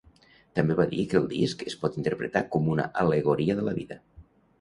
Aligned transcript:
També 0.59 0.77
va 0.77 0.85
dir 0.93 1.03
que 1.11 1.19
el 1.19 1.27
disc 1.33 1.61
es 1.71 1.75
pot 1.81 1.99
interpretar 2.03 2.43
com 2.57 2.71
una 2.77 2.87
al·legoria 3.05 3.59
de 3.61 3.67
la 3.69 3.75
vida. 3.83 3.99